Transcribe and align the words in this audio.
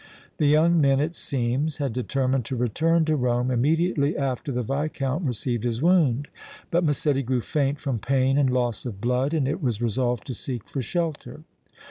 The 0.37 0.47
young 0.47 0.81
men, 0.81 0.99
it 0.99 1.15
seems, 1.15 1.77
had 1.77 1.93
determined 1.93 2.43
to 2.45 2.55
return 2.55 3.05
to 3.05 3.15
Rome 3.15 3.51
immediately 3.51 4.17
after 4.17 4.51
the 4.51 4.63
Viscount 4.63 5.23
received 5.25 5.63
his 5.63 5.79
wound, 5.79 6.27
but 6.71 6.83
Massetti 6.83 7.21
grew 7.21 7.41
faint 7.41 7.79
from 7.79 7.99
pain 7.99 8.35
and 8.39 8.49
loss 8.49 8.83
of 8.83 8.99
blood 8.99 9.31
and 9.31 9.47
it 9.47 9.61
was 9.61 9.79
resolved 9.79 10.25
to 10.25 10.33
seek 10.33 10.67
for 10.67 10.81
shelter. 10.81 11.43